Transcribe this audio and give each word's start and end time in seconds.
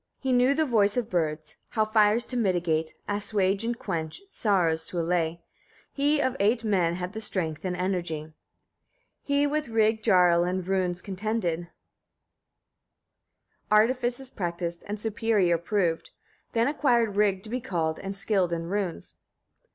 41. 0.23 0.33
He 0.33 0.33
knew 0.45 0.55
the 0.55 0.65
voice 0.65 0.97
of 0.97 1.11
birds, 1.11 1.57
how 1.69 1.85
fires 1.85 2.25
to 2.25 2.35
mitigate, 2.35 2.95
assuage 3.07 3.63
and 3.63 3.77
quench; 3.77 4.19
sorrows 4.31 4.87
to 4.87 4.99
allay. 4.99 5.41
He 5.93 6.19
of 6.19 6.35
eight 6.39 6.63
men 6.63 6.95
had 6.95 7.13
the 7.13 7.21
strength 7.21 7.63
and 7.63 7.75
energy. 7.77 8.21
42. 8.21 8.33
He 9.21 9.45
with 9.45 9.67
Rig 9.67 10.01
Jarl 10.01 10.43
in 10.43 10.63
runes 10.63 11.03
contended, 11.03 11.67
artifices 13.69 14.31
practised, 14.31 14.83
and 14.87 14.99
superior 14.99 15.59
proved; 15.59 16.09
then 16.53 16.67
acquired 16.67 17.15
Rig 17.15 17.43
to 17.43 17.51
be 17.51 17.61
called, 17.61 17.99
and 17.99 18.15
skilled 18.15 18.51
in 18.51 18.69
runes. 18.69 19.17